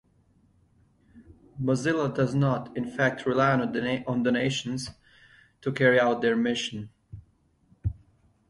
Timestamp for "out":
5.99-6.23